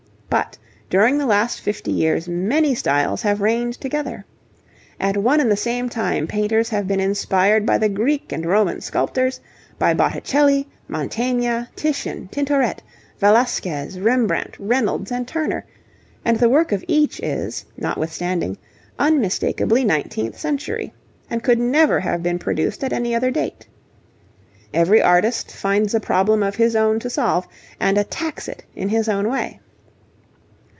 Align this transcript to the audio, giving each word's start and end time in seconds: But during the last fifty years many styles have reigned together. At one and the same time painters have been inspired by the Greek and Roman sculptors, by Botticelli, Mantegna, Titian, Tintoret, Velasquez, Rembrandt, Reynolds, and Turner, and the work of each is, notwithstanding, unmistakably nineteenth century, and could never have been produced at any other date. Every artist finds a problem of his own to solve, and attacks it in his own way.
But 0.31 0.57
during 0.89 1.17
the 1.17 1.25
last 1.25 1.59
fifty 1.59 1.91
years 1.91 2.29
many 2.29 2.73
styles 2.73 3.21
have 3.23 3.41
reigned 3.41 3.73
together. 3.73 4.23
At 4.97 5.17
one 5.17 5.41
and 5.41 5.51
the 5.51 5.57
same 5.57 5.89
time 5.89 6.25
painters 6.25 6.69
have 6.69 6.87
been 6.87 7.01
inspired 7.01 7.65
by 7.65 7.77
the 7.77 7.89
Greek 7.89 8.31
and 8.31 8.45
Roman 8.45 8.79
sculptors, 8.79 9.41
by 9.77 9.93
Botticelli, 9.93 10.69
Mantegna, 10.87 11.67
Titian, 11.75 12.29
Tintoret, 12.29 12.81
Velasquez, 13.19 13.99
Rembrandt, 13.99 14.55
Reynolds, 14.57 15.11
and 15.11 15.27
Turner, 15.27 15.65
and 16.23 16.39
the 16.39 16.47
work 16.47 16.71
of 16.71 16.85
each 16.87 17.19
is, 17.19 17.65
notwithstanding, 17.75 18.57
unmistakably 18.97 19.83
nineteenth 19.83 20.39
century, 20.39 20.93
and 21.29 21.43
could 21.43 21.59
never 21.59 21.99
have 21.99 22.23
been 22.23 22.39
produced 22.39 22.85
at 22.85 22.93
any 22.93 23.13
other 23.13 23.31
date. 23.31 23.67
Every 24.73 25.01
artist 25.01 25.51
finds 25.51 25.93
a 25.93 25.99
problem 25.99 26.41
of 26.41 26.55
his 26.55 26.73
own 26.73 26.99
to 26.99 27.09
solve, 27.09 27.49
and 27.81 27.97
attacks 27.97 28.47
it 28.47 28.63
in 28.77 28.87
his 28.87 29.09
own 29.09 29.27
way. 29.27 29.59